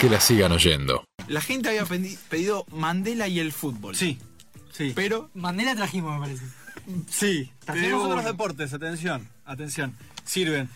que 0.00 0.08
la 0.08 0.20
sigan 0.20 0.52
oyendo. 0.52 1.04
La 1.26 1.40
gente 1.40 1.68
había 1.68 1.84
pedido 2.28 2.64
Mandela 2.72 3.28
y 3.28 3.40
el 3.40 3.52
fútbol. 3.52 3.96
Sí, 3.96 4.18
sí. 4.72 4.92
Pero 4.94 5.30
Mandela 5.34 5.74
trajimos, 5.74 6.14
me 6.14 6.26
parece. 6.26 6.44
Sí, 7.10 7.50
Trajimos 7.64 8.04
otros 8.06 8.24
deportes, 8.24 8.72
atención, 8.72 9.28
atención, 9.44 9.94
sirven. 10.24 10.68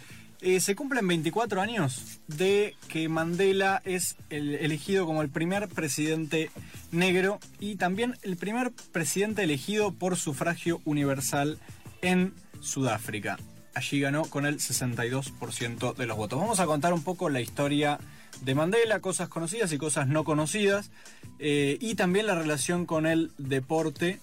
Eh, 0.43 0.61
se 0.61 0.75
cumplen 0.75 1.07
24 1.07 1.61
años 1.61 2.19
de 2.27 2.75
que 2.89 3.09
Mandela 3.09 3.81
es 3.85 4.17
el- 4.29 4.57
elegido 4.57 5.07
como 5.07 5.23
el 5.23 5.29
primer 5.31 5.69
presidente 5.69 6.51
negro 6.91 7.39
y 7.61 7.77
también 7.77 8.17
el 8.23 8.37
primer 8.37 8.73
presidente 8.91 9.45
elegido 9.45 9.93
por 9.93 10.17
sufragio 10.17 10.81
universal 10.85 11.59
en 12.03 12.35
Sudáfrica. 12.61 13.39
Allí 13.75 14.01
ganó 14.01 14.25
con 14.25 14.47
el 14.47 14.59
62% 14.59 15.95
de 15.95 16.07
los 16.07 16.17
votos. 16.17 16.39
Vamos 16.39 16.61
a 16.61 16.67
contar 16.67 16.93
un 16.93 17.03
poco 17.03 17.29
la 17.31 17.41
historia 17.41 17.99
de 18.43 18.55
Mandela, 18.55 19.01
cosas 19.01 19.29
conocidas 19.29 19.73
y 19.73 19.79
cosas 19.79 20.09
no 20.09 20.25
conocidas, 20.25 20.91
eh, 21.39 21.79
y 21.81 21.95
también 21.95 22.27
la 22.27 22.35
relación 22.35 22.87
con 22.87 23.07
el 23.07 23.31
deporte 23.39 24.21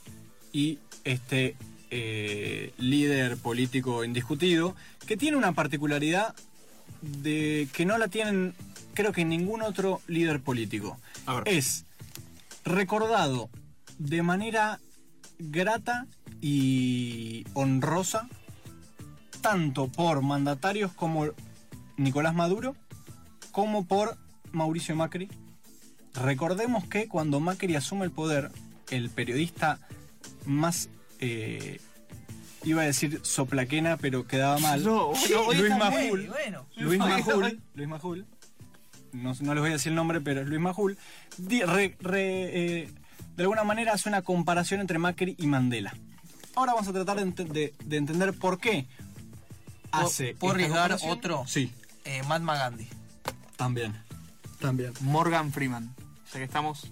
y 0.52 0.80
este 1.04 1.55
eh, 1.91 2.73
líder 2.77 3.38
político 3.38 4.04
indiscutido, 4.04 4.76
que 5.07 5.17
tiene 5.17 5.38
una 5.38 5.54
particularidad 5.54 6.35
de 7.02 7.68
que 7.73 7.85
no 7.85 7.98
la 7.98 8.07
tienen, 8.07 8.54
creo 8.93 9.12
que 9.12 9.26
ningún 9.26 9.62
otro 9.62 10.02
líder 10.07 10.41
político. 10.41 10.99
Es 11.45 11.85
recordado 12.66 13.49
de 13.98 14.21
manera 14.21 14.79
grata 15.40 16.07
y 16.41 17.45
honrosa, 17.54 18.27
tanto 19.41 19.88
por 19.88 20.21
mandatarios 20.21 20.91
como 20.93 21.27
Nicolás 21.98 22.34
Maduro, 22.35 22.75
como 23.52 23.85
por 23.85 24.17
Mauricio 24.52 24.95
Macri. 24.95 25.29
Recordemos 26.13 26.85
que 26.85 27.07
cuando 27.07 27.39
Macri 27.39 27.75
asume 27.75 28.05
el 28.05 28.12
poder, 28.12 28.51
el 28.90 29.10
periodista 29.10 29.79
más, 30.45 30.90
eh, 31.20 31.79
iba 32.63 32.82
a 32.82 32.85
decir 32.85 33.20
soplaquena, 33.23 33.98
pero 33.98 34.27
quedaba 34.27 34.57
mal, 34.60 34.84
No, 34.84 35.12
Luis 35.55 35.70
Majul, 35.77 36.27
bueno. 36.27 36.65
Luis. 36.76 36.99
Majul, 36.99 37.62
Luis 37.76 37.87
Majul, 37.87 38.26
no, 39.13 39.34
no 39.40 39.54
les 39.54 39.62
voy 39.62 39.70
a 39.70 39.73
decir 39.73 39.91
el 39.91 39.95
nombre, 39.95 40.20
pero 40.21 40.41
es 40.41 40.48
Luis 40.48 40.60
Majul, 40.62 40.98
di- 41.37 41.62
re- 41.62 41.95
re- 42.01 42.82
eh, 42.84 42.91
de 43.35 43.43
alguna 43.43 43.63
manera 43.63 43.93
hace 43.93 44.10
una 44.10 44.21
comparación 44.23 44.82
entre 44.82 44.99
Macri 44.99 45.35
y 45.37 45.48
Mandela. 45.48 45.93
Ahora 46.55 46.73
vamos 46.73 46.87
a 46.90 46.93
tratar 46.93 47.17
de, 47.17 47.23
ente- 47.23 47.45
de- 47.48 47.73
de 47.85 47.98
entender 47.98 48.34
por 48.34 48.60
qué 48.60 48.87
hace. 49.91 50.35
¿Puedo 50.35 50.54
arriesgar 50.54 50.98
otro? 51.07 51.43
Sí, 51.48 51.71
Eh, 52.05 52.21
Mahatma 52.27 52.55
Gandhi. 52.57 52.87
también. 53.55 53.95
También. 54.59 54.93
Morgan 55.01 55.51
Freeman. 55.54 55.93
O 56.27 56.32
sea 56.32 56.40
que 56.40 56.45
estamos. 56.45 56.87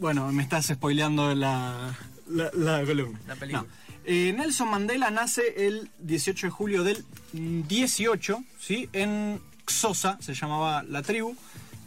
Bueno, 0.00 0.30
me 0.32 0.42
estás 0.42 0.66
spoileando 0.66 1.34
la, 1.34 1.94
la, 2.28 2.50
la 2.54 2.84
columna. 2.84 3.18
La 3.26 3.36
película. 3.36 3.62
No. 3.62 3.84
Eh, 4.06 4.34
Nelson 4.36 4.68
Mandela 4.68 5.10
nace 5.10 5.66
el 5.66 5.90
18 6.00 6.46
de 6.48 6.50
julio 6.50 6.84
del 6.84 7.04
18, 7.32 8.42
¿sí? 8.60 8.88
En 8.92 9.40
Xhosa, 9.66 10.18
se 10.20 10.34
llamaba 10.34 10.82
la 10.82 11.02
tribu, 11.02 11.36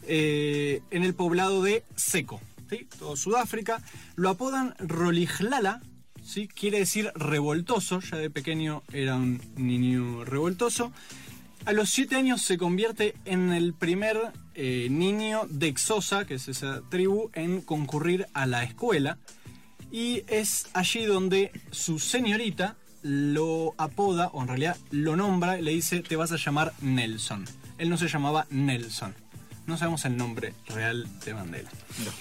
eh, 0.08 0.82
en 0.90 1.04
el 1.04 1.14
poblado 1.14 1.62
de 1.62 1.84
Seco, 1.96 2.42
¿sí? 2.70 2.88
Todo 2.98 3.16
Sudáfrica. 3.16 3.82
Lo 4.16 4.30
apodan 4.30 4.74
Rolijlala, 4.80 5.82
¿sí? 6.28 6.48
Quiere 6.48 6.80
decir 6.80 7.12
revoltoso, 7.16 8.02
ya 8.02 8.18
de 8.18 8.30
pequeño 8.30 8.84
era 8.92 9.16
un 9.16 9.42
niño 9.56 10.26
revoltoso. 10.26 10.92
A 11.66 11.74
los 11.74 11.90
7 11.90 12.16
años 12.16 12.42
se 12.42 12.58
convierte 12.58 13.16
en 13.26 13.52
el 13.52 13.74
primer 13.74 14.18
eh, 14.54 14.88
niño 14.92 15.48
de 15.50 15.74
Xhosa, 15.74 16.26
que 16.26 16.36
es 16.36 16.48
esa 16.48 16.82
tribu, 16.90 17.32
en 17.34 17.62
concurrir 17.62 18.28
a 18.34 18.46
la 18.46 18.64
escuela. 18.64 19.18
Y 19.92 20.24
es 20.28 20.68
allí 20.74 21.06
donde 21.06 21.52
su 21.72 22.00
señorita 22.00 22.76
lo 23.02 23.74
apoda, 23.78 24.28
o 24.28 24.42
en 24.42 24.50
realidad 24.50 24.78
lo 24.92 25.16
nombra, 25.16 25.60
y 25.60 25.62
le 25.62 25.72
dice, 25.72 26.02
te 26.02 26.16
vas 26.18 26.32
a 26.32 26.38
llamar 26.38 26.74
Nelson. 26.82 27.46
Él 27.78 27.90
no 27.90 27.98
se 27.98 28.08
llamaba 28.08 28.48
Nelson. 28.50 29.16
No 29.66 29.78
sabemos 29.78 30.06
el 30.06 30.18
nombre 30.18 30.54
real 30.68 31.08
de 31.26 31.34
Mandela. 31.34 31.70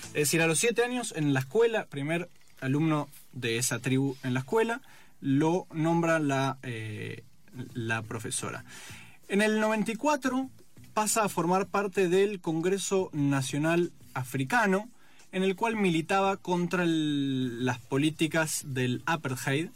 Es 0.09 0.13
decir, 0.13 0.43
a 0.43 0.47
los 0.47 0.59
7 0.59 0.83
años 0.85 1.13
en 1.17 1.35
la 1.35 1.41
escuela, 1.41 1.87
primer 1.87 2.29
alumno 2.61 3.09
de 3.37 3.59
esa 3.59 3.79
tribu 3.79 4.17
en 4.25 4.35
la 4.35 4.41
escuela, 4.41 4.81
lo 5.21 5.67
nombra 5.73 6.19
la, 6.19 6.59
eh, 6.65 7.23
la 7.75 8.03
profesora. 8.03 8.65
En 9.29 9.41
el 9.43 9.61
94 9.61 10.51
pasa 10.95 11.23
a 11.25 11.29
formar 11.29 11.67
parte 11.67 12.09
del 12.09 12.41
Congreso 12.41 13.11
Nacional 13.13 13.93
Africano, 14.15 14.89
en 15.33 15.43
el 15.43 15.55
cual 15.57 15.77
militaba 15.77 16.37
contra 16.39 16.85
las 16.87 17.79
políticas 17.79 18.63
del 18.67 19.03
apartheid. 19.07 19.69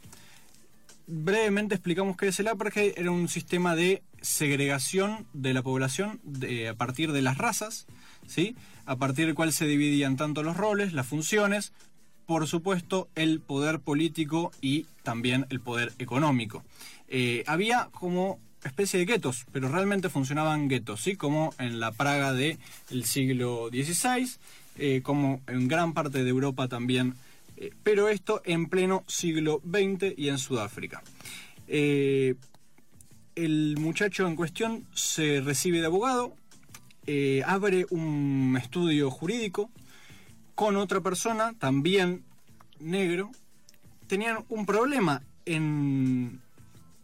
Brevemente 1.06 1.74
explicamos 1.74 2.16
qué 2.16 2.28
es 2.28 2.38
el 2.40 2.48
apartheid. 2.48 2.92
Era 2.96 3.10
un 3.10 3.28
sistema 3.28 3.74
de 3.74 4.02
segregación 4.22 5.26
de 5.32 5.52
la 5.52 5.62
población 5.62 6.20
de- 6.22 6.68
a 6.68 6.74
partir 6.74 7.10
de 7.12 7.20
las 7.22 7.36
razas, 7.36 7.86
¿sí? 8.26 8.54
a 8.86 8.96
partir 8.96 9.26
del 9.26 9.34
cual 9.34 9.52
se 9.52 9.66
dividían 9.66 10.16
tanto 10.16 10.42
los 10.42 10.56
roles, 10.56 10.92
las 10.92 11.06
funciones, 11.06 11.72
por 12.30 12.46
supuesto, 12.46 13.08
el 13.16 13.40
poder 13.40 13.80
político 13.80 14.52
y 14.60 14.86
también 15.02 15.46
el 15.50 15.58
poder 15.58 15.92
económico. 15.98 16.62
Eh, 17.08 17.42
había 17.48 17.88
como 17.90 18.38
especie 18.62 19.00
de 19.00 19.04
guetos, 19.04 19.46
pero 19.50 19.66
realmente 19.66 20.08
funcionaban 20.08 20.68
guetos, 20.68 21.08
como 21.18 21.52
en 21.58 21.80
la 21.80 21.90
Praga 21.90 22.32
del 22.32 22.56
siglo 23.02 23.68
XVI, 23.70 24.30
eh, 24.78 25.00
como 25.02 25.40
en 25.48 25.66
gran 25.66 25.92
parte 25.92 26.22
de 26.22 26.30
Europa 26.30 26.68
también, 26.68 27.16
eh, 27.56 27.72
pero 27.82 28.08
esto 28.08 28.42
en 28.44 28.68
pleno 28.68 29.02
siglo 29.08 29.60
XX 29.68 30.16
y 30.16 30.28
en 30.28 30.38
Sudáfrica. 30.38 31.02
Eh, 31.66 32.36
el 33.34 33.76
muchacho 33.76 34.28
en 34.28 34.36
cuestión 34.36 34.86
se 34.94 35.40
recibe 35.40 35.80
de 35.80 35.86
abogado, 35.86 36.36
abre 37.44 37.86
un 37.90 38.56
estudio 38.56 39.10
jurídico 39.10 39.68
con 40.60 40.76
otra 40.76 41.00
persona, 41.00 41.54
también 41.58 42.22
negro. 42.80 43.30
Tenían 44.08 44.44
un 44.50 44.66
problema 44.66 45.22
en, 45.46 46.38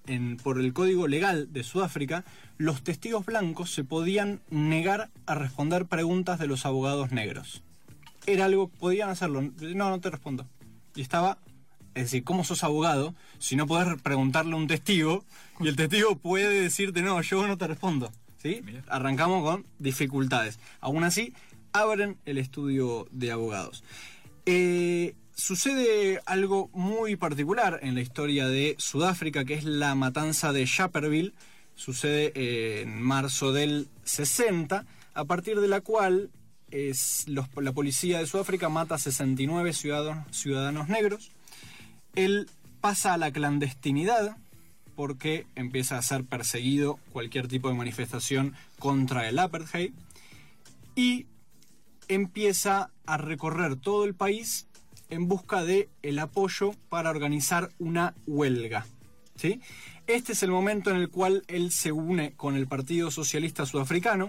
en- 0.06 0.36
por 0.36 0.60
el 0.60 0.74
código 0.74 1.08
legal 1.08 1.50
de 1.54 1.64
Sudáfrica. 1.64 2.22
Los 2.58 2.84
testigos 2.84 3.24
blancos 3.24 3.70
se 3.72 3.82
podían 3.82 4.42
negar 4.50 5.08
a 5.24 5.34
responder 5.36 5.86
preguntas 5.86 6.38
de 6.38 6.46
los 6.48 6.66
abogados 6.66 7.12
negros. 7.12 7.62
Era 8.26 8.44
algo, 8.44 8.68
podían 8.68 9.08
hacerlo. 9.08 9.40
No, 9.40 9.88
no 9.88 10.00
te 10.00 10.10
respondo. 10.10 10.46
Y 10.94 11.00
estaba 11.00 11.38
es 11.94 12.02
decir, 12.02 12.24
¿cómo 12.24 12.44
sos 12.44 12.62
abogado 12.62 13.14
si 13.38 13.56
no 13.56 13.66
podés 13.66 14.02
preguntarle 14.02 14.52
a 14.52 14.56
un 14.56 14.66
testigo 14.66 15.24
y 15.60 15.68
el 15.68 15.76
testigo 15.76 16.16
puede 16.16 16.60
decirte, 16.60 17.00
no, 17.00 17.18
yo 17.22 17.46
no 17.46 17.56
te 17.56 17.66
respondo? 17.68 18.12
¿Sí? 18.36 18.60
Arrancamos 18.88 19.42
con 19.42 19.64
dificultades. 19.78 20.58
Aún 20.82 21.04
así, 21.04 21.32
abren 21.80 22.18
el 22.24 22.38
estudio 22.38 23.06
de 23.10 23.32
abogados. 23.32 23.84
Eh, 24.46 25.14
sucede 25.34 26.20
algo 26.26 26.70
muy 26.72 27.16
particular 27.16 27.80
en 27.82 27.94
la 27.94 28.00
historia 28.00 28.48
de 28.48 28.76
Sudáfrica, 28.78 29.44
que 29.44 29.54
es 29.54 29.64
la 29.64 29.94
matanza 29.94 30.52
de 30.52 30.64
Shapperville. 30.64 31.34
Sucede 31.74 32.32
eh, 32.34 32.82
en 32.82 33.02
marzo 33.02 33.52
del 33.52 33.88
60, 34.04 34.86
a 35.14 35.24
partir 35.24 35.60
de 35.60 35.68
la 35.68 35.80
cual 35.80 36.30
es 36.70 37.26
la 37.28 37.72
policía 37.72 38.18
de 38.18 38.26
Sudáfrica 38.26 38.68
mata 38.68 38.96
a 38.96 38.98
69 38.98 39.72
ciudadanos, 39.72 40.36
ciudadanos 40.36 40.88
negros. 40.88 41.30
Él 42.14 42.48
pasa 42.80 43.14
a 43.14 43.18
la 43.18 43.30
clandestinidad 43.30 44.36
porque 44.94 45.46
empieza 45.54 45.98
a 45.98 46.02
ser 46.02 46.24
perseguido 46.24 46.98
cualquier 47.12 47.48
tipo 47.48 47.68
de 47.68 47.74
manifestación 47.74 48.54
contra 48.78 49.28
el 49.28 49.38
apartheid 49.38 49.92
y 50.94 51.26
empieza 52.08 52.90
a 53.06 53.16
recorrer 53.16 53.76
todo 53.76 54.04
el 54.04 54.14
país 54.14 54.66
en 55.08 55.28
busca 55.28 55.64
de 55.64 55.88
el 56.02 56.18
apoyo 56.18 56.72
para 56.88 57.10
organizar 57.10 57.70
una 57.78 58.14
huelga. 58.26 58.86
¿sí? 59.36 59.60
Este 60.06 60.32
es 60.32 60.42
el 60.42 60.50
momento 60.50 60.90
en 60.90 60.96
el 60.96 61.10
cual 61.10 61.44
él 61.48 61.72
se 61.72 61.92
une 61.92 62.32
con 62.34 62.56
el 62.56 62.66
Partido 62.66 63.10
Socialista 63.10 63.66
Sudafricano. 63.66 64.28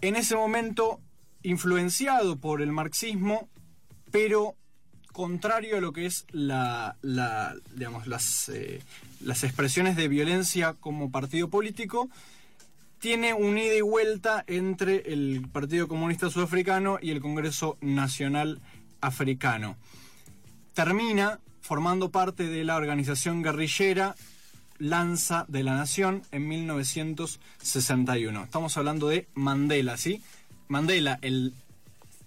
En 0.00 0.16
ese 0.16 0.36
momento, 0.36 1.00
influenciado 1.42 2.36
por 2.36 2.60
el 2.60 2.72
marxismo, 2.72 3.48
pero 4.10 4.54
contrario 5.12 5.78
a 5.78 5.80
lo 5.80 5.92
que 5.94 6.04
es 6.04 6.26
las, 6.32 6.94
eh, 8.50 8.82
las 9.20 9.44
expresiones 9.44 9.96
de 9.96 10.08
violencia 10.08 10.74
como 10.74 11.10
partido 11.10 11.48
político, 11.48 12.10
tiene 13.06 13.34
un 13.34 13.56
ida 13.56 13.76
y 13.76 13.82
vuelta 13.82 14.42
entre 14.48 15.12
el 15.12 15.46
Partido 15.52 15.86
Comunista 15.86 16.28
Sudafricano 16.28 16.98
y 17.00 17.12
el 17.12 17.20
Congreso 17.20 17.78
Nacional 17.80 18.60
Africano. 19.00 19.76
Termina 20.74 21.38
formando 21.60 22.10
parte 22.10 22.48
de 22.48 22.64
la 22.64 22.74
organización 22.74 23.44
guerrillera 23.44 24.16
Lanza 24.78 25.44
de 25.46 25.62
la 25.62 25.76
Nación 25.76 26.22
en 26.32 26.48
1961. 26.48 28.42
Estamos 28.42 28.76
hablando 28.76 29.06
de 29.06 29.28
Mandela, 29.34 29.96
¿sí? 29.98 30.20
Mandela, 30.66 31.20
el, 31.22 31.54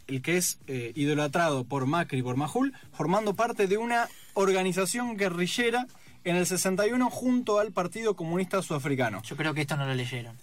el 0.07 0.21
que 0.21 0.37
es 0.37 0.59
eh, 0.67 0.93
idolatrado 0.95 1.65
por 1.65 1.87
Macri 1.87 2.19
y 2.19 2.23
por 2.23 2.37
Majul, 2.37 2.73
formando 2.93 3.33
parte 3.33 3.67
de 3.67 3.75
una 3.75 4.07
organización 4.33 5.17
guerrillera 5.17 5.87
en 6.23 6.37
el 6.37 6.45
61 6.45 7.09
junto 7.09 7.59
al 7.59 7.73
Partido 7.73 8.15
Comunista 8.15 8.61
Sudafricano. 8.61 9.21
Yo 9.23 9.35
creo 9.35 9.53
que 9.53 9.59
esto 9.59 9.75
no 9.75 9.85
lo 9.85 9.93
leyeron. 9.93 10.37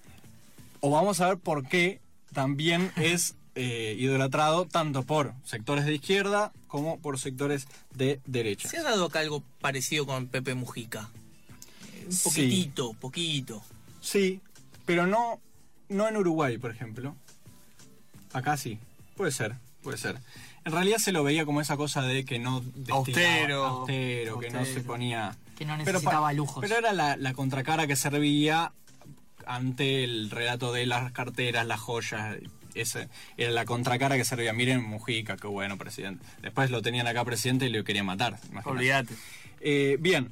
O 0.86 0.90
vamos 0.90 1.20
a 1.20 1.26
ver 1.30 1.38
por 1.38 1.66
qué 1.66 2.00
también 2.32 2.92
es 2.94 3.34
eh, 3.56 3.96
idolatrado 3.98 4.66
tanto 4.66 5.02
por 5.02 5.34
sectores 5.42 5.84
de 5.84 5.96
izquierda 5.96 6.52
como 6.68 7.00
por 7.00 7.18
sectores 7.18 7.66
de 7.92 8.20
derecha. 8.24 8.68
¿Se 8.68 8.78
ha 8.78 8.82
dado 8.84 9.06
acá 9.06 9.18
algo 9.18 9.42
parecido 9.60 10.06
con 10.06 10.28
Pepe 10.28 10.54
Mujica? 10.54 11.10
Un 12.06 12.12
Sí. 12.12 12.22
poquitito, 12.28 12.92
poquito. 12.94 13.62
Sí, 14.00 14.40
pero 14.84 15.08
no, 15.08 15.40
no 15.88 16.06
en 16.06 16.16
Uruguay, 16.18 16.56
por 16.56 16.70
ejemplo. 16.70 17.16
Acá 18.32 18.56
sí, 18.56 18.78
puede 19.16 19.32
ser, 19.32 19.56
puede 19.82 19.98
ser. 19.98 20.20
En 20.64 20.70
realidad 20.70 20.98
se 20.98 21.10
lo 21.10 21.24
veía 21.24 21.44
como 21.44 21.60
esa 21.60 21.76
cosa 21.76 22.02
de 22.02 22.24
que 22.24 22.38
no 22.38 22.62
Austero. 22.90 23.64
austero, 23.64 24.38
que 24.38 24.50
no 24.50 24.64
se 24.64 24.82
ponía 24.82 25.36
Que 25.58 25.64
no 25.64 25.72
Pero 25.78 25.94
necesitaba 25.94 26.26
pa- 26.28 26.32
lujos. 26.32 26.60
Pero 26.60 26.76
era 26.76 26.92
la, 26.92 27.16
la 27.16 27.32
contracara 27.32 27.88
que 27.88 27.96
servía 27.96 28.72
ante 29.46 30.04
el 30.04 30.30
relato 30.30 30.72
de 30.72 30.86
las 30.86 31.12
carteras, 31.12 31.66
las 31.66 31.80
joyas. 31.80 32.36
Ese, 32.74 33.08
era 33.38 33.52
la 33.52 33.64
contracara 33.64 34.16
que 34.16 34.24
servía. 34.24 34.52
Miren, 34.52 34.82
Mujica, 34.82 35.36
qué 35.36 35.46
bueno 35.46 35.78
presidente. 35.78 36.22
Después 36.42 36.70
lo 36.70 36.82
tenían 36.82 37.06
acá 37.06 37.24
presidente 37.24 37.66
y 37.66 37.70
lo 37.70 37.82
querían 37.84 38.04
matar. 38.04 38.38
imagínate. 38.50 38.68
Olvídate. 38.68 39.14
Eh, 39.60 39.96
bien. 39.98 40.30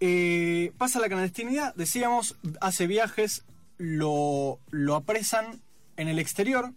Eh, 0.00 0.72
pasa 0.78 1.00
la 1.00 1.08
clandestinidad, 1.08 1.74
decíamos, 1.74 2.36
hace 2.60 2.86
viajes, 2.86 3.44
lo, 3.78 4.60
lo 4.70 4.94
apresan 4.94 5.60
en 5.96 6.08
el 6.08 6.20
exterior, 6.20 6.72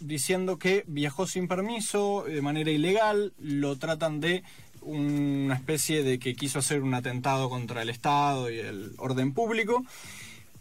diciendo 0.00 0.58
que 0.58 0.82
viajó 0.86 1.26
sin 1.26 1.48
permiso, 1.48 2.24
de 2.26 2.40
manera 2.40 2.70
ilegal, 2.70 3.34
lo 3.38 3.76
tratan 3.76 4.20
de 4.20 4.42
una 4.80 5.54
especie 5.54 6.02
de 6.02 6.18
que 6.18 6.34
quiso 6.34 6.60
hacer 6.60 6.82
un 6.82 6.94
atentado 6.94 7.50
contra 7.50 7.82
el 7.82 7.90
Estado 7.90 8.50
y 8.50 8.58
el 8.58 8.92
orden 8.98 9.34
público. 9.34 9.84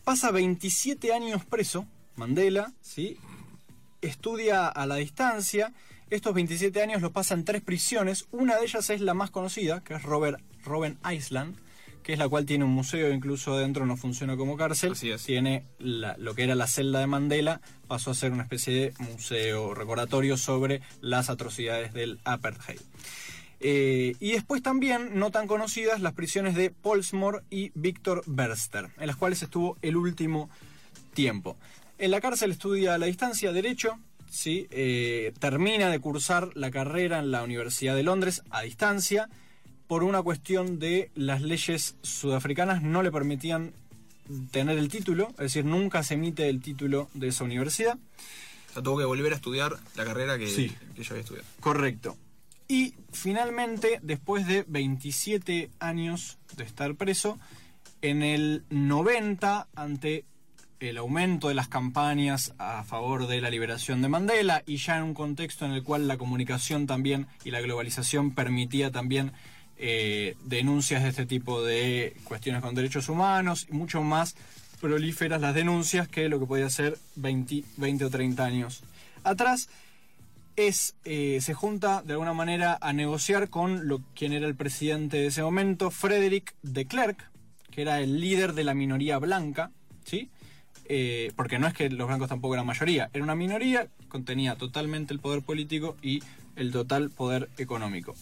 Pasa 0.05 0.31
27 0.31 1.11
años 1.13 1.43
preso, 1.45 1.85
Mandela, 2.15 2.71
¿sí? 2.81 3.17
estudia 4.01 4.67
a 4.67 4.85
la 4.85 4.95
distancia. 4.95 5.73
Estos 6.11 6.33
27 6.35 6.81
años 6.81 7.01
los 7.01 7.11
pasa 7.11 7.33
en 7.33 7.43
tres 7.43 7.61
prisiones. 7.63 8.25
Una 8.31 8.55
de 8.57 8.65
ellas 8.65 8.89
es 8.91 9.01
la 9.01 9.15
más 9.15 9.31
conocida, 9.31 9.83
que 9.83 9.95
es 9.95 10.03
Robert, 10.03 10.39
Robben 10.63 10.99
Island, 11.11 11.55
que 12.03 12.13
es 12.13 12.19
la 12.19 12.29
cual 12.29 12.45
tiene 12.45 12.63
un 12.65 12.71
museo, 12.71 13.11
incluso 13.11 13.55
adentro 13.55 13.87
no 13.87 13.97
funciona 13.97 14.37
como 14.37 14.55
cárcel. 14.57 14.91
Así 14.91 15.09
es. 15.09 15.23
Tiene 15.23 15.65
la- 15.79 16.15
lo 16.17 16.35
que 16.35 16.43
era 16.43 16.53
la 16.53 16.67
celda 16.67 16.99
de 16.99 17.07
Mandela, 17.07 17.59
pasó 17.87 18.11
a 18.11 18.13
ser 18.13 18.31
una 18.31 18.43
especie 18.43 18.73
de 18.75 18.93
museo 19.11 19.73
recordatorio 19.73 20.37
sobre 20.37 20.81
las 21.01 21.31
atrocidades 21.31 21.93
del 21.93 22.19
apartheid. 22.25 22.79
Eh, 23.59 24.15
y 24.19 24.31
después 24.33 24.61
también, 24.61 25.17
no 25.17 25.31
tan 25.31 25.47
conocidas, 25.47 26.01
las 26.01 26.13
prisiones 26.13 26.55
de 26.55 26.69
Polsmore 26.71 27.39
y 27.49 27.71
Víctor 27.73 28.23
Berster, 28.25 28.89
en 28.99 29.07
las 29.07 29.15
cuales 29.15 29.41
estuvo 29.41 29.77
el 29.81 29.95
último 29.95 30.49
tiempo. 31.13 31.57
En 31.97 32.11
la 32.11 32.19
cárcel 32.21 32.51
estudia 32.51 32.93
a 32.93 32.97
la 32.97 33.05
distancia 33.05 33.53
Derecho, 33.53 33.97
¿sí? 34.29 34.67
Eh, 34.71 35.33
termina 35.39 35.89
de 35.89 35.99
cursar 35.99 36.49
la 36.55 36.69
carrera 36.71 37.19
en 37.19 37.31
la 37.31 37.43
Universidad 37.43 37.95
de 37.95 38.03
Londres 38.03 38.41
a 38.49 38.61
distancia. 38.63 39.29
Por 39.87 40.03
una 40.03 40.21
cuestión 40.21 40.79
de 40.79 41.09
las 41.15 41.41
leyes 41.41 41.95
sudafricanas 42.01 42.81
no 42.81 43.03
le 43.03 43.11
permitían 43.11 43.71
tener 44.51 44.77
el 44.77 44.89
título, 44.89 45.29
es 45.31 45.37
decir, 45.37 45.63
nunca 45.65 46.01
se 46.03 46.15
emite 46.15 46.49
el 46.49 46.59
título 46.59 47.07
de 47.13 47.27
esa 47.27 47.43
universidad. 47.43 47.97
O 48.71 48.73
sea, 48.73 48.81
tuvo 48.83 48.97
que 48.97 49.05
volver 49.05 49.31
a 49.31 49.35
estudiar 49.35 49.77
la 49.95 50.03
carrera 50.03 50.37
que, 50.37 50.47
Sí. 50.47 50.75
que 50.95 51.03
yo 51.03 51.13
había 51.13 51.21
estudiado. 51.21 51.47
Correcto. 51.59 52.17
Y 52.67 52.95
finalmente, 53.12 54.00
después 54.01 54.47
de 54.47 54.65
27 54.67 55.69
años 55.79 56.38
de 56.56 56.63
estar 56.63 56.95
preso, 56.95 57.38
en 58.01 58.23
el 58.23 58.63
90, 58.69 59.67
ante 59.75 60.25
el 60.79 60.97
aumento 60.97 61.47
de 61.47 61.53
las 61.53 61.67
campañas 61.67 62.53
a 62.57 62.83
favor 62.83 63.27
de 63.27 63.41
la 63.41 63.50
liberación 63.50 64.01
de 64.01 64.09
Mandela 64.09 64.63
y 64.65 64.77
ya 64.77 64.97
en 64.97 65.03
un 65.03 65.13
contexto 65.13 65.65
en 65.65 65.71
el 65.71 65.83
cual 65.83 66.07
la 66.07 66.17
comunicación 66.17 66.85
también 66.85 67.27
y 67.44 67.51
la 67.51 67.62
globalización 67.62 68.31
permitía 68.31 68.91
también 68.91 69.31
eh, 69.77 70.35
denuncias 70.44 71.03
de 71.03 71.09
este 71.09 71.25
tipo 71.25 71.63
de 71.63 72.15
cuestiones 72.25 72.62
con 72.62 72.75
derechos 72.75 73.09
humanos 73.09 73.67
y 73.69 73.73
mucho 73.73 74.03
más 74.03 74.35
prolíferas 74.81 75.41
las 75.41 75.56
denuncias 75.56 76.07
que 76.07 76.29
lo 76.29 76.39
que 76.39 76.45
podía 76.45 76.69
ser 76.69 76.97
20, 77.15 77.63
20 77.77 78.06
o 78.06 78.09
30 78.09 78.45
años 78.45 78.83
atrás 79.23 79.69
es 80.55 80.95
eh, 81.03 81.39
se 81.41 81.53
junta 81.53 82.01
de 82.01 82.13
alguna 82.13 82.33
manera 82.33 82.77
a 82.81 82.93
negociar 82.93 83.49
con 83.49 83.87
lo, 83.87 84.01
quien 84.15 84.33
era 84.33 84.47
el 84.47 84.55
presidente 84.55 85.17
de 85.17 85.27
ese 85.27 85.41
momento, 85.43 85.91
Frederick 85.91 86.55
de 86.61 86.85
Klerk, 86.85 87.29
que 87.71 87.81
era 87.81 87.99
el 87.99 88.21
líder 88.21 88.53
de 88.53 88.63
la 88.63 88.73
minoría 88.73 89.17
blanca, 89.19 89.71
¿sí? 90.05 90.29
Eh, 90.87 91.31
porque 91.35 91.57
no 91.57 91.67
es 91.67 91.73
que 91.73 91.89
los 91.89 92.07
blancos 92.07 92.29
tampoco 92.29 92.53
eran 92.53 92.65
mayoría, 92.65 93.09
era 93.11 93.23
una 93.23 93.35
minoría, 93.35 93.87
contenía 94.07 94.55
totalmente 94.55 95.13
el 95.13 95.19
poder 95.19 95.41
político 95.41 95.97
y 96.01 96.21
el 96.55 96.71
total 96.71 97.09
poder 97.09 97.49
económico. 97.57 98.15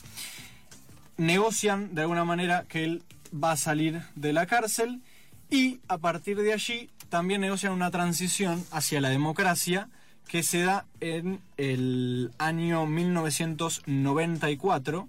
Negocian 1.17 1.93
de 1.93 2.01
alguna 2.01 2.23
manera 2.23 2.65
que 2.67 2.83
él 2.83 3.03
va 3.33 3.51
a 3.51 3.57
salir 3.57 4.01
de 4.15 4.33
la 4.33 4.45
cárcel 4.45 5.01
y 5.49 5.81
a 5.87 5.97
partir 5.97 6.37
de 6.37 6.53
allí 6.53 6.89
también 7.09 7.41
negocian 7.41 7.73
una 7.73 7.91
transición 7.91 8.63
hacia 8.71 9.01
la 9.01 9.09
democracia 9.09 9.89
que 10.27 10.43
se 10.43 10.63
da 10.63 10.85
en 10.99 11.39
el 11.57 12.31
año 12.37 12.85
1994, 12.85 15.07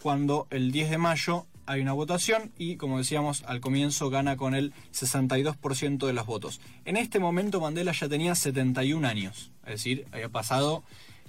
cuando 0.00 0.46
el 0.50 0.72
10 0.72 0.90
de 0.90 0.98
mayo 0.98 1.46
hay 1.66 1.80
una 1.80 1.92
votación 1.92 2.52
y, 2.58 2.76
como 2.76 2.98
decíamos 2.98 3.44
al 3.46 3.60
comienzo, 3.60 4.10
gana 4.10 4.36
con 4.36 4.54
el 4.54 4.72
62% 4.92 6.06
de 6.06 6.12
los 6.12 6.26
votos. 6.26 6.60
En 6.84 6.96
este 6.96 7.18
momento 7.18 7.60
Mandela 7.60 7.92
ya 7.92 8.08
tenía 8.08 8.34
71 8.34 9.06
años, 9.06 9.52
es 9.64 9.72
decir, 9.72 10.06
había 10.12 10.28
pasado 10.28 10.82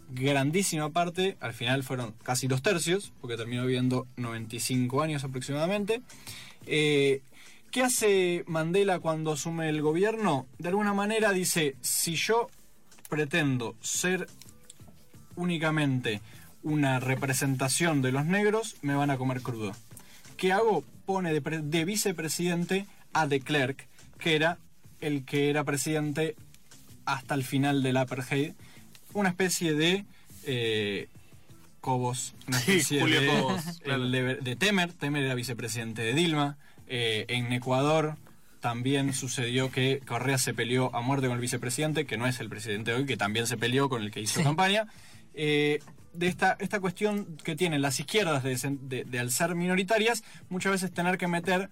grandísima 0.09 0.89
parte, 0.89 1.37
al 1.39 1.53
final 1.53 1.83
fueron 1.83 2.13
casi 2.23 2.47
dos 2.47 2.61
tercios, 2.61 3.13
porque 3.21 3.37
terminó 3.37 3.65
viviendo 3.65 4.07
95 4.17 5.01
años 5.01 5.23
aproximadamente. 5.23 6.01
Eh, 6.65 7.21
¿Qué 7.71 7.81
hace 7.81 8.43
Mandela 8.45 8.99
cuando 8.99 9.31
asume 9.31 9.69
el 9.69 9.81
gobierno? 9.81 10.45
De 10.59 10.69
alguna 10.69 10.93
manera 10.93 11.31
dice, 11.31 11.75
si 11.81 12.15
yo 12.15 12.49
pretendo 13.13 13.75
ser 13.79 14.27
únicamente 15.35 16.19
una 16.63 16.99
representación 16.99 18.01
de 18.01 18.11
los 18.11 18.25
negros, 18.25 18.75
me 18.81 18.95
van 18.95 19.11
a 19.11 19.17
comer 19.17 19.41
crudo. 19.41 19.73
¿Qué 20.35 20.51
hago? 20.51 20.83
Pone 21.05 21.31
de, 21.31 21.39
pre- 21.41 21.61
de 21.61 21.85
vicepresidente 21.85 22.87
a 23.13 23.27
de 23.27 23.39
Klerk, 23.39 23.87
que 24.17 24.35
era 24.35 24.57
el 24.99 25.25
que 25.25 25.51
era 25.51 25.63
presidente 25.63 26.35
hasta 27.05 27.35
el 27.35 27.43
final 27.43 27.83
del 27.83 27.97
apartheid, 27.97 28.53
una 29.13 29.29
especie 29.29 29.73
de 29.75 30.05
eh, 30.45 31.07
Cobos, 31.81 32.33
una 32.47 32.57
Sí, 32.59 32.71
especie 32.71 33.01
Julio 33.01 33.21
de, 33.21 33.27
Cobos, 33.27 33.67
el 33.67 33.73
claro. 33.83 34.09
de, 34.09 34.35
de 34.37 34.55
Temer, 34.55 34.91
Temer 34.93 35.23
era 35.23 35.35
vicepresidente 35.35 36.01
de 36.01 36.13
Dilma, 36.15 36.57
eh, 36.87 37.25
en 37.27 37.53
Ecuador 37.53 38.15
también 38.63 39.11
sucedió 39.13 39.69
que 39.69 39.99
Correa 40.07 40.37
se 40.37 40.53
peleó 40.53 40.89
a 40.95 41.01
muerte 41.01 41.27
con 41.27 41.35
el 41.35 41.41
vicepresidente, 41.41 42.05
que 42.05 42.15
no 42.15 42.27
es 42.27 42.39
el 42.39 42.47
presidente 42.47 42.91
de 42.91 42.97
hoy, 42.99 43.05
que 43.05 43.17
también 43.17 43.45
se 43.45 43.57
peleó 43.57 43.89
con 43.89 44.01
el 44.01 44.09
que 44.09 44.21
hizo 44.21 44.39
Sí. 44.39 44.43
campaña. 44.45 44.87
Eh, 45.33 45.81
de 46.13 46.27
esta, 46.27 46.55
esta 46.59 46.79
cuestión 46.79 47.35
que 47.43 47.57
tienen 47.57 47.81
las 47.81 47.99
izquierdas 47.99 48.41
de, 48.41 48.53
sen- 48.53 48.79
de- 48.79 49.03
de 49.03 49.19
al 49.19 49.31
ser 49.31 49.53
minoritarias, 49.55 50.23
muchas 50.47 50.71
veces 50.71 50.93
tener 50.93 51.17
que 51.17 51.27
meter 51.27 51.69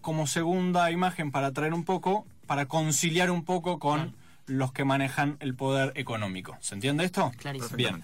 como 0.00 0.28
segunda 0.28 0.92
imagen 0.92 1.32
para 1.32 1.48
atraer 1.48 1.74
un 1.74 1.82
poco, 1.84 2.24
para 2.46 2.66
conciliar 2.66 3.32
un 3.32 3.44
poco 3.44 3.80
con 3.80 4.14
los 4.46 4.72
que 4.72 4.84
manejan 4.84 5.38
el 5.40 5.56
poder 5.56 5.92
económico. 5.96 6.56
¿Se 6.60 6.76
entiende 6.76 7.04
esto? 7.04 7.32
Clarísimo. 7.38 7.76
Bien. 7.76 8.00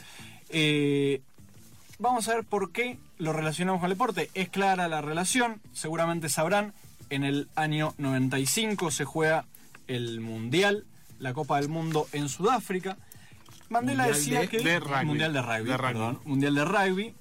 Eh, 0.49 1.23
vamos 2.01 2.27
a 2.29 2.35
ver 2.35 2.45
por 2.45 2.73
qué 2.73 2.99
lo 3.19 3.33
relacionamos 3.33 3.81
con 3.81 3.89
el 3.93 3.97
deporte. 3.97 4.29
Es 4.35 4.49
clara 4.49 4.89
la 4.89 5.03
relación, 5.03 5.61
seguramente 5.73 6.29
sabrán, 6.29 6.73
en 7.11 7.25
el 7.25 7.49
año 7.55 7.95
95 7.99 8.91
se 8.91 9.05
juega 9.05 9.45
el 9.87 10.21
Mundial, 10.21 10.85
la 11.19 11.33
Copa 11.35 11.61
del 11.61 11.69
Mundo 11.69 12.07
en 12.13 12.29
Sudáfrica. 12.29 12.97
Mandela 13.69 14.05
Mundial 14.05 14.19
decía 14.19 14.41
de- 14.41 14.49
que... 14.49 14.59
de 14.61 14.81
rugby. 14.81 15.05
Mundial 15.07 15.33
de 15.33 15.43
rugby, 15.43 15.65
De 15.65 15.77
rugby. 15.77 15.93
perdón. 15.93 16.21
Mundial 16.25 16.55
de 16.55 16.65
rugby. 16.65 17.15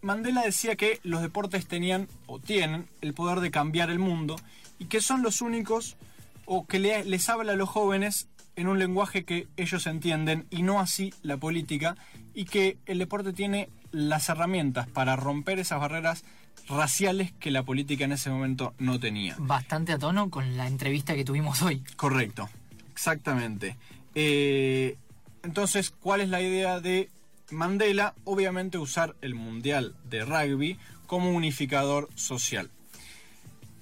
Mandela 0.00 0.42
decía 0.42 0.76
que 0.76 1.00
los 1.02 1.22
deportes 1.22 1.66
tenían 1.66 2.08
o 2.26 2.38
tienen 2.38 2.86
el 3.00 3.14
poder 3.14 3.40
de 3.40 3.50
cambiar 3.50 3.90
el 3.90 3.98
mundo 3.98 4.36
y 4.78 4.84
que 4.86 5.00
son 5.00 5.22
los 5.22 5.40
únicos 5.40 5.96
o 6.44 6.66
que 6.66 6.78
le- 6.78 7.04
les 7.04 7.28
habla 7.28 7.52
a 7.52 7.56
los 7.56 7.68
jóvenes 7.68 8.28
en 8.54 8.68
un 8.68 8.78
lenguaje 8.78 9.24
que 9.24 9.48
ellos 9.56 9.86
entienden 9.86 10.46
y 10.50 10.62
no 10.62 10.80
así 10.80 11.12
la 11.22 11.36
política 11.36 11.96
y 12.34 12.44
que 12.44 12.78
el 12.86 12.98
deporte 12.98 13.32
tiene 13.32 13.68
las 13.90 14.28
herramientas 14.28 14.88
para 14.88 15.16
romper 15.16 15.58
esas 15.58 15.80
barreras 15.80 16.24
raciales 16.68 17.32
que 17.40 17.50
la 17.50 17.62
política 17.62 18.04
en 18.04 18.12
ese 18.12 18.30
momento 18.30 18.74
no 18.78 18.98
tenía. 19.00 19.36
Bastante 19.38 19.92
a 19.92 19.98
tono 19.98 20.30
con 20.30 20.56
la 20.56 20.66
entrevista 20.66 21.14
que 21.14 21.24
tuvimos 21.24 21.62
hoy. 21.62 21.82
Correcto, 21.96 22.48
exactamente. 22.92 23.76
Eh, 24.14 24.96
Entonces, 25.42 25.90
¿cuál 25.90 26.20
es 26.20 26.28
la 26.28 26.40
idea 26.42 26.80
de 26.80 27.08
Mandela? 27.50 28.14
Obviamente 28.24 28.76
usar 28.78 29.14
el 29.22 29.34
Mundial 29.34 29.94
de 30.10 30.24
Rugby 30.24 30.78
como 31.06 31.30
unificador 31.30 32.08
social. 32.16 32.70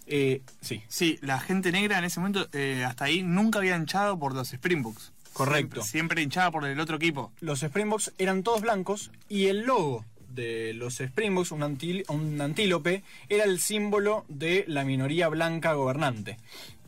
Eh, 0.07 0.43
sí, 0.61 0.83
Sí, 0.87 1.19
la 1.23 1.41
gente 1.41 1.73
negra 1.73 1.99
en 1.99 2.05
ese 2.05 2.21
momento, 2.21 2.49
eh, 2.53 2.85
hasta 2.87 3.07
ahí, 3.07 3.23
nunca 3.25 3.59
había 3.59 3.77
hinchado 3.77 4.19
por 4.19 4.35
los 4.35 4.53
Springboks. 4.53 5.13
Correcto. 5.33 5.83
Siempre, 5.83 5.91
siempre 5.91 6.23
hinchaba 6.23 6.51
por 6.53 6.65
el 6.65 6.79
otro 6.81 6.97
equipo. 6.97 7.33
los 7.41 7.63
Springboks 7.63 8.13
eran 8.19 8.43
todos 8.43 8.61
blancos 8.61 9.11
y 9.29 9.47
el 9.47 9.63
logo 9.63 10.05
de 10.37 10.73
los 10.75 11.01
Springboks, 11.01 11.51
un, 11.51 11.63
antil- 11.63 12.05
un 12.09 12.41
antílope, 12.41 13.03
era 13.29 13.43
el 13.43 13.59
símbolo 13.59 14.25
de 14.29 14.65
la 14.69 14.85
minoría 14.85 15.27
blanca 15.29 15.73
gobernante. 15.73 16.37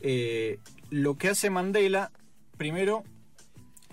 Eh, 0.01 0.59
lo 0.89 1.17
que 1.17 1.27
hace 1.27 1.49
Mandela, 1.49 2.11
primero, 2.57 3.03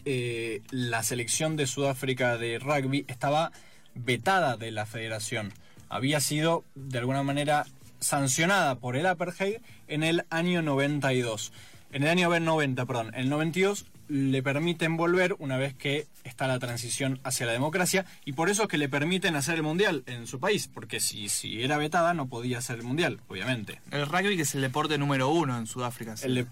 eh, 0.05 0.63
la 0.71 1.03
selección 1.03 1.57
de 1.57 1.67
Sudáfrica 1.67 2.39
de 2.39 2.61
rugby 2.61 3.05
estaba 3.09 3.51
vetada 3.95 4.57
de 4.57 4.71
la 4.71 4.87
federación. 4.87 5.53
Había 5.89 6.21
sido, 6.21 6.65
de 6.77 6.99
alguna 6.99 7.23
manera, 7.25 7.67
sancionada 7.99 8.77
por 8.77 8.97
el 8.97 9.07
apartheid 9.07 9.57
en 9.89 10.03
el 10.05 10.25
año 10.31 10.63
92. 10.63 11.53
En 11.93 12.03
el 12.03 12.09
año 12.11 12.39
90, 12.39 12.87
perdón. 12.87 13.09
En 13.15 13.21
el 13.23 13.29
92 13.31 13.87
le 14.09 14.43
permiten 14.43 14.97
volver 14.97 15.35
una 15.39 15.57
vez 15.57 15.75
que 15.75 16.07
está 16.25 16.47
la 16.47 16.59
transición 16.59 17.19
hacia 17.25 17.47
la 17.47 17.53
democracia 17.53 18.05
y 18.25 18.33
por 18.35 18.49
eso 18.51 18.63
es 18.65 18.69
que 18.69 18.79
le 18.79 18.89
permiten 18.89 19.37
hacer 19.37 19.57
el 19.57 19.63
mundial 19.63 20.03
en 20.07 20.27
su 20.27 20.39
país, 20.41 20.69
porque 20.73 21.01
si, 21.01 21.29
si 21.29 21.63
era 21.63 21.77
vetada 21.77 22.15
no 22.15 22.27
podía 22.29 22.59
hacer 22.59 22.77
el 22.79 22.85
mundial, 22.85 23.21
obviamente. 23.29 23.81
El 23.91 24.07
rugby 24.07 24.37
que 24.37 24.43
es 24.43 24.55
el 24.55 24.61
deporte 24.61 24.97
número 24.99 25.29
uno 25.29 25.57
en 25.59 25.67
Sudáfrica. 25.67 26.15
El 26.23 26.35
de- 26.35 26.47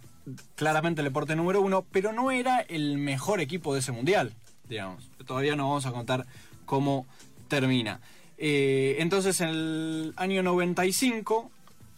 claramente 0.57 1.01
el 1.03 1.05
deporte 1.07 1.37
número 1.37 1.61
uno, 1.61 1.85
pero 1.93 2.13
no 2.13 2.31
era 2.31 2.61
el 2.61 2.99
mejor 2.99 3.41
equipo 3.41 3.75
de 3.75 3.81
ese 3.81 3.93
mundial, 3.93 4.33
digamos. 4.69 5.11
Todavía 5.27 5.55
no 5.55 5.69
vamos 5.69 5.87
a 5.87 5.93
contar 5.93 6.27
cómo 6.65 7.07
termina. 7.49 8.01
Eh, 8.39 8.97
entonces, 8.99 9.41
en 9.41 9.49
el 9.51 10.13
año 10.17 10.43
95, 10.43 11.51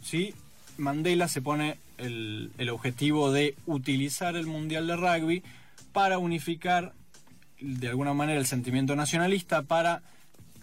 ¿sí? 0.03 0.35
Mandela 0.77 1.29
se 1.29 1.41
pone 1.41 1.79
el, 1.99 2.51
el 2.59 2.69
objetivo 2.71 3.33
de 3.33 3.55
utilizar 3.67 4.37
el 4.37 4.47
mundial 4.47 4.87
de 4.87 4.97
rugby 4.97 5.43
para 5.93 6.19
unificar 6.19 6.93
de 7.61 7.89
alguna 7.89 8.15
manera 8.15 8.39
el 8.39 8.47
sentimiento 8.47 8.97
nacionalista, 8.97 9.63
para 9.63 10.03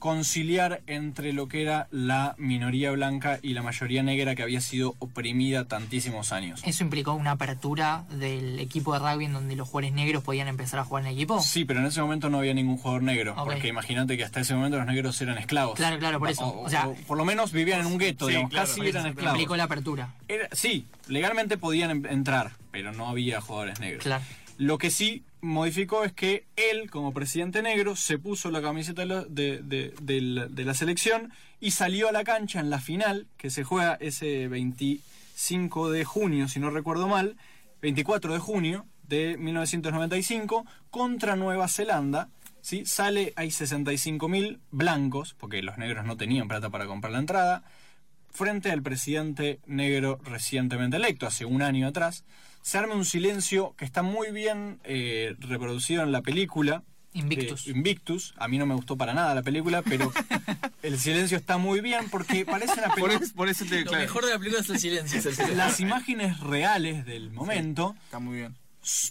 conciliar 0.03 0.81
entre 0.86 1.31
lo 1.31 1.48
que 1.48 1.62
era 1.62 1.88
la 1.89 2.36
minoría 2.38 2.91
blanca 2.91 3.39
y 3.41 3.53
la 3.53 3.62
mayoría 3.63 4.03
negra 4.03 4.36
que 4.36 4.43
había 4.43 4.60
sido 4.60 4.95
oprimida 5.00 5.63
tantísimos 5.63 6.33
años. 6.33 6.62
¿Eso 6.65 6.83
implicó 6.83 7.13
una 7.13 7.31
apertura 7.31 8.03
del 8.12 8.60
equipo 8.60 8.91
de 8.91 9.00
rugby 9.00 9.24
en 9.24 9.31
donde 9.31 9.55
los 9.55 9.65
jugadores 9.69 9.93
negros 9.93 10.22
podían 10.22 10.50
empezar 10.50 10.81
a 10.81 10.83
jugar 10.83 11.03
en 11.03 11.07
el 11.07 11.13
equipo? 11.15 11.39
Sí, 11.39 11.63
pero 11.63 11.79
en 11.79 11.86
ese 11.86 12.01
momento 12.01 12.29
no 12.29 12.39
había 12.39 12.53
ningún 12.53 12.77
jugador 12.77 13.01
negro, 13.01 13.33
porque 13.45 13.69
imagínate 13.69 14.17
que 14.17 14.25
hasta 14.25 14.41
ese 14.41 14.53
momento 14.55 14.75
los 14.77 14.88
negros 14.88 15.22
eran 15.22 15.38
esclavos. 15.38 15.75
Claro, 15.75 15.98
claro, 16.00 16.19
por 16.19 16.29
eso. 16.29 16.45
O, 16.48 16.65
O 16.65 16.69
sea, 16.69 16.89
o 16.89 16.95
por 17.07 17.17
lo 17.17 17.24
menos 17.24 17.53
vivían 17.53 17.79
en 17.79 17.86
un 17.86 17.98
gueto, 17.98 18.25
sí, 18.25 18.31
digamos, 18.31 18.51
claro, 18.51 18.67
casi 18.67 18.81
eran 18.81 19.05
esclavos. 19.07 19.36
implicó 19.39 19.55
la 19.55 19.63
apertura. 19.63 20.13
Era- 20.27 20.50
sí, 20.51 20.86
legalmente 21.07 21.57
podían 21.57 21.91
em- 21.91 22.05
entrar, 22.07 22.51
pero 22.72 22.91
no 22.91 23.07
había 23.07 23.39
jugadores 23.39 23.79
negros. 23.79 24.03
Claro. 24.03 24.24
Lo 24.57 24.77
que 24.77 24.91
sí 24.91 25.24
modificó 25.41 26.03
es 26.03 26.13
que 26.13 26.45
él, 26.55 26.89
como 26.89 27.13
presidente 27.13 27.62
negro, 27.62 27.95
se 27.95 28.17
puso 28.17 28.51
la 28.51 28.62
camiseta 28.62 29.05
de 29.05 29.60
de- 29.62 30.22
la- 30.22 30.48
la 30.48 30.74
selección 30.74 31.31
y 31.60 31.72
salió 31.72 32.07
a 32.10 32.12
la 32.12 32.24
cancha 32.24 32.60
en 32.60 32.69
la 32.69 32.79
final, 32.79 33.27
que 33.38 33.50
se 33.50 33.63
juega 33.63 33.95
ese 33.95 34.48
25 34.48 35.89
de 35.91 36.05
junio, 36.05 36.48
si 36.48 36.60
no 36.60 36.69
recuerdo 36.69 37.07
mal, 37.07 37.36
24 37.81 38.33
de 38.33 38.39
junio 38.39 38.86
de 39.07 39.38
1995, 39.38 40.65
contra 40.89 41.36
Nueva 41.36 41.67
Zelanda. 41.67 42.29
¿sí? 42.62 42.86
Sale, 42.86 43.33
hay 43.36 43.50
65.000 43.51 44.60
blancos, 44.72 45.36
porque 45.38 45.62
los 45.62 45.77
negros 45.77 46.05
no 46.05 46.15
tenían 46.15 46.48
plata 46.48 46.69
para 46.69 46.86
comprar 46.86 47.12
la 47.12 47.19
entrada, 47.19 47.63
frente 48.31 48.72
al 48.72 48.81
presidente 48.81 49.60
negro 49.65 50.19
recientemente 50.24 50.95
electo, 50.98 51.27
hace 51.27 51.43
un 51.45 51.62
año 51.62 51.88
atrás, 51.88 52.24
se 52.63 52.79
arma 52.79 52.96
un 52.96 53.05
silencio 53.05 53.75
que 53.77 53.86
está 53.86 54.01
muy 54.01 54.32
bien 54.32 54.79
eh, 54.84 55.36
reproducido 55.39 56.01
en 56.01 56.12
la 56.12 56.22
película. 56.24 56.82
Invictus. 57.13 57.67
Invictus. 57.67 58.34
A 58.38 58.48
mí 58.48 58.58
no 58.58 58.65
me 58.65 58.74
gustó 58.74 58.98
para 58.98 59.13
nada 59.13 59.36
la 59.36 59.43
película, 59.43 59.84
pero 59.84 60.12
el 60.82 60.98
silencio 61.00 61.38
está 61.38 61.60
muy 61.60 61.79
bien 61.82 62.10
porque 62.10 62.43
parece 62.43 62.74
una 62.74 62.88
Por 62.88 62.96
película... 63.10 63.25
eso, 63.25 63.36
por 63.36 63.50
eso 63.50 63.65
te 63.65 63.84
Lo 63.86 63.91
mejor 63.91 64.25
de 64.25 64.32
la 64.32 64.39
película 64.39 64.62
es 64.62 64.70
el 64.72 64.79
silencio. 64.79 65.22
Las 65.55 65.79
imágenes 65.79 66.39
reales 66.39 67.05
del 67.05 67.29
momento 67.29 67.96
Está 68.05 68.17
muy 68.17 68.38
bien. 68.38 68.55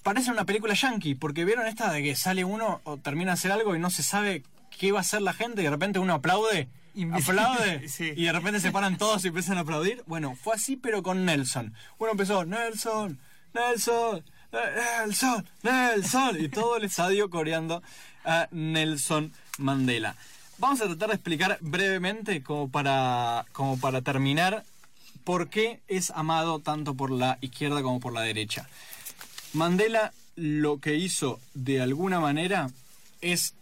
parece 0.03 0.33
una 0.33 0.45
película 0.45 0.75
yankee, 0.75 1.15
porque 1.15 1.45
vieron 1.45 1.69
esta 1.69 1.93
de 1.93 2.03
que 2.03 2.17
sale 2.17 2.45
uno 2.45 2.81
o 2.83 2.97
termina 2.97 3.31
de 3.31 3.35
hacer 3.35 3.53
algo 3.53 3.77
y 3.77 3.79
no 3.79 3.91
se 3.91 4.03
sabe 4.03 4.43
qué 4.77 4.91
va 4.91 4.99
a 4.99 5.03
hacer 5.03 5.23
la 5.23 5.33
gente 5.33 5.61
y 5.61 5.65
de 5.65 5.71
repente 5.71 6.01
uno 6.01 6.15
aplaude, 6.15 6.69
aplaude 7.13 7.89
Sí. 7.89 8.13
y 8.17 8.25
de 8.25 8.33
repente 8.33 8.59
se 8.59 8.73
paran 8.73 8.99
todos 8.99 9.25
y 9.25 9.29
empiezan 9.29 9.59
a 9.59 9.61
aplaudir. 9.61 10.03
Bueno, 10.07 10.35
fue 10.35 10.55
así 10.55 10.77
pero 10.77 11.05
con 11.05 11.25
Nelson. 11.25 11.73
Uno 11.99 12.11
empezó, 12.11 12.45
Nelson, 12.45 13.21
Nelson, 13.55 14.25
Nelson, 14.53 15.47
Nelson 15.63 16.45
y 16.45 16.49
todo 16.49 16.77
el 16.77 16.85
estadio 16.85 17.31
coreando 17.31 17.83
a 18.25 18.49
Nelson 18.51 19.33
Mandela. 19.59 20.17
Vamos 20.59 20.81
a 20.81 20.87
tratar 20.87 21.09
de 21.09 21.15
explicar 21.15 21.59
brevemente 21.61 22.43
como 22.43 22.71
para, 22.71 23.45
como 23.53 23.79
para 23.79 24.03
terminar 24.03 24.65
por 25.25 25.49
qué 25.49 25.81
es 25.89 26.11
amado 26.11 26.61
tanto 26.61 26.95
por 26.95 27.11
la 27.11 27.39
izquierda 27.41 27.83
como 27.83 28.01
por 28.01 28.13
la 28.13 28.23
derecha. 28.23 28.69
Mandela 29.53 30.13
lo 30.37 30.81
que 30.81 30.95
hizo 30.95 31.41
de 31.55 31.83
alguna 31.83 32.21
manera 32.21 32.71
es 33.21 33.55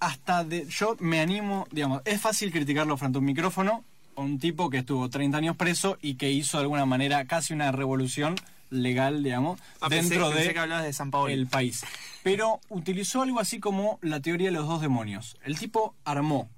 hasta 0.00 0.44
de 0.44 0.66
yo 0.66 0.96
me 1.00 1.20
animo, 1.20 1.66
digamos, 1.70 2.02
es 2.04 2.20
fácil 2.20 2.52
criticarlo 2.52 2.96
frente 2.96 3.16
a 3.16 3.20
un 3.20 3.24
micrófono, 3.24 3.84
un 4.16 4.38
tipo 4.38 4.70
que 4.70 4.78
estuvo 4.78 5.08
30 5.08 5.38
años 5.38 5.56
preso 5.56 5.98
y 6.00 6.14
que 6.14 6.30
hizo 6.30 6.58
de 6.58 6.62
alguna 6.62 6.86
manera 6.86 7.24
casi 7.26 7.52
una 7.52 7.72
revolución 7.72 8.36
legal, 8.70 9.22
digamos, 9.22 9.60
Ah, 9.80 9.88
dentro 9.88 10.30
pensé 10.30 10.48
de 10.48 10.54
que 10.54 10.66
de 10.66 10.92
San 10.92 11.10
el 11.28 11.46
país. 11.46 11.84
Pero 12.22 12.60
utilizó 12.68 13.22
algo 13.22 13.40
así 13.40 13.60
como 13.60 13.98
la 14.02 14.20
teoría 14.20 14.48
de 14.48 14.52
los 14.52 14.66
dos 14.66 14.80
demonios. 14.80 15.36
El 15.44 15.58
tipo 15.58 15.94
armó, 16.04 16.48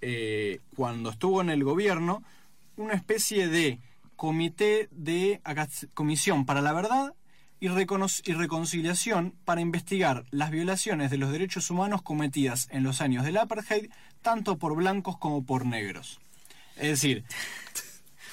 eh, 0.00 0.60
cuando 0.76 1.10
estuvo 1.10 1.40
en 1.40 1.50
el 1.50 1.64
gobierno, 1.64 2.22
una 2.76 2.94
especie 2.94 3.48
de 3.48 3.78
comité 4.16 4.88
de 4.90 5.40
comisión 5.94 6.46
para 6.46 6.62
la 6.62 6.72
verdad 6.72 7.14
y, 7.60 7.66
y 7.66 8.32
reconciliación 8.34 9.34
para 9.44 9.60
investigar 9.60 10.24
las 10.30 10.50
violaciones 10.50 11.10
de 11.10 11.18
los 11.18 11.32
derechos 11.32 11.70
humanos 11.70 12.02
cometidas 12.02 12.68
en 12.70 12.82
los 12.82 13.00
años 13.00 13.24
del 13.24 13.36
apartheid, 13.36 13.90
tanto 14.22 14.58
por 14.58 14.74
blancos 14.74 15.18
como 15.18 15.44
por 15.44 15.66
negros. 15.66 16.20
Es 16.76 16.88
decir, 16.88 17.24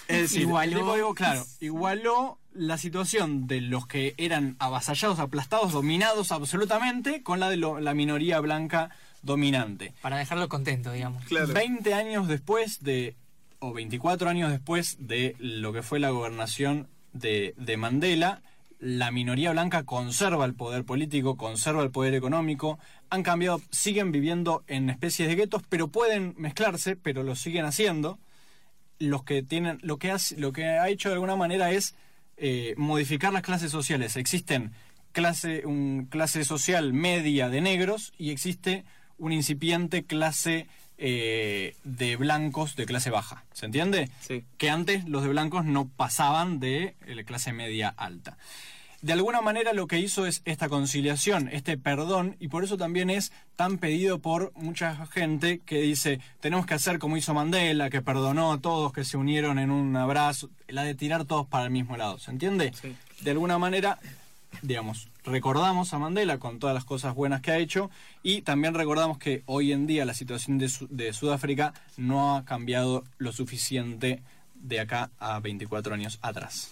es 0.07 0.21
decir, 0.23 0.41
Igualó. 0.41 0.93
digo, 0.95 1.13
claro, 1.15 1.45
igualó 1.59 2.37
la 2.53 2.77
situación 2.77 3.47
de 3.47 3.61
los 3.61 3.87
que 3.87 4.13
eran 4.17 4.55
avasallados, 4.59 5.19
aplastados, 5.19 5.71
dominados 5.71 6.31
absolutamente, 6.31 7.23
con 7.23 7.39
la 7.39 7.49
de 7.49 7.57
lo- 7.57 7.79
la 7.79 7.93
minoría 7.93 8.39
blanca 8.41 8.89
dominante. 9.21 9.93
Para 10.01 10.17
dejarlo 10.17 10.49
contento, 10.49 10.91
digamos. 10.91 11.23
Claro. 11.25 11.47
20 11.53 11.93
años 11.93 12.27
después 12.27 12.83
de, 12.83 13.15
o 13.59 13.71
24 13.71 14.29
años 14.29 14.51
después 14.51 14.97
de 14.99 15.35
lo 15.39 15.71
que 15.71 15.81
fue 15.83 15.99
la 15.99 16.09
gobernación 16.09 16.89
de, 17.13 17.53
de 17.57 17.77
Mandela, 17.77 18.41
la 18.79 19.11
minoría 19.11 19.51
blanca 19.51 19.83
conserva 19.83 20.43
el 20.43 20.55
poder 20.55 20.83
político, 20.83 21.37
conserva 21.37 21.83
el 21.83 21.91
poder 21.91 22.15
económico, 22.15 22.79
han 23.11 23.21
cambiado, 23.23 23.61
siguen 23.69 24.11
viviendo 24.11 24.63
en 24.67 24.89
especies 24.89 25.29
de 25.29 25.35
guetos, 25.35 25.61
pero 25.69 25.87
pueden 25.87 26.33
mezclarse, 26.37 26.95
pero 26.97 27.21
lo 27.23 27.35
siguen 27.35 27.63
haciendo. 27.65 28.17
Los 29.01 29.23
que 29.23 29.41
tienen, 29.43 29.79
lo 29.81 29.97
que, 29.97 30.11
hace- 30.11 30.37
lo 30.37 30.51
que 30.53 30.65
ha 30.65 30.87
hecho 30.89 31.09
de 31.09 31.13
alguna 31.15 31.35
manera 31.35 31.71
es 31.71 31.95
eh, 32.37 32.73
modificar 32.77 33.33
las 33.33 33.41
clases 33.41 33.71
sociales. 33.71 34.15
Existen 34.15 34.71
clase, 35.11 35.65
un 35.65 36.05
clase 36.09 36.45
social 36.45 36.93
media 36.93 37.49
de 37.49 37.61
negros 37.61 38.13
y 38.17 38.31
existe 38.31 38.83
una 39.17 39.35
incipiente 39.35 40.03
clase 40.05 40.67
eh, 40.97 41.75
de 41.83 42.15
blancos 42.15 42.75
de 42.75 42.85
clase 42.85 43.09
baja. 43.09 43.43
¿Se 43.53 43.65
entiende? 43.65 44.09
Sí. 44.21 44.43
Que 44.57 44.69
antes 44.69 45.07
los 45.09 45.23
de 45.23 45.29
blancos 45.29 45.65
no 45.65 45.87
pasaban 45.89 46.59
de 46.59 46.95
la 47.07 47.23
clase 47.23 47.53
media 47.53 47.89
alta. 47.89 48.37
De 49.01 49.13
alguna 49.13 49.41
manera 49.41 49.73
lo 49.73 49.87
que 49.87 49.97
hizo 49.99 50.27
es 50.27 50.43
esta 50.45 50.69
conciliación, 50.69 51.49
este 51.51 51.75
perdón, 51.75 52.35
y 52.39 52.49
por 52.49 52.63
eso 52.63 52.77
también 52.77 53.09
es 53.09 53.31
tan 53.55 53.79
pedido 53.79 54.19
por 54.19 54.51
mucha 54.55 55.07
gente 55.07 55.59
que 55.65 55.81
dice, 55.81 56.19
tenemos 56.39 56.67
que 56.67 56.75
hacer 56.75 56.99
como 56.99 57.17
hizo 57.17 57.33
Mandela, 57.33 57.89
que 57.89 58.03
perdonó 58.03 58.53
a 58.53 58.59
todos, 58.61 58.93
que 58.93 59.03
se 59.03 59.17
unieron 59.17 59.57
en 59.57 59.71
un 59.71 59.95
abrazo, 59.95 60.51
la 60.67 60.83
de 60.83 60.93
tirar 60.93 61.25
todos 61.25 61.47
para 61.47 61.65
el 61.65 61.71
mismo 61.71 61.97
lado, 61.97 62.19
¿se 62.19 62.29
entiende? 62.29 62.73
Sí. 62.79 62.95
De 63.21 63.31
alguna 63.31 63.57
manera, 63.57 63.97
digamos, 64.61 65.07
recordamos 65.23 65.93
a 65.95 65.97
Mandela 65.99 66.37
con 66.37 66.59
todas 66.59 66.75
las 66.75 66.85
cosas 66.85 67.15
buenas 67.15 67.41
que 67.41 67.49
ha 67.51 67.57
hecho 67.57 67.89
y 68.21 68.43
también 68.43 68.75
recordamos 68.75 69.17
que 69.17 69.41
hoy 69.47 69.71
en 69.71 69.87
día 69.87 70.05
la 70.05 70.13
situación 70.13 70.59
de, 70.59 70.69
Su- 70.69 70.87
de 70.91 71.11
Sudáfrica 71.13 71.73
no 71.97 72.35
ha 72.37 72.45
cambiado 72.45 73.03
lo 73.17 73.31
suficiente 73.31 74.21
de 74.53 74.79
acá 74.79 75.09
a 75.17 75.39
24 75.39 75.95
años 75.95 76.19
atrás. 76.21 76.71